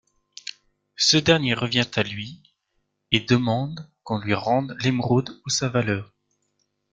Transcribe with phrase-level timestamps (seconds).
[0.95, 2.41] Ce dernier revient à lui
[3.11, 6.11] et demande qu'on lui rende l'émeraude ou sa valeur.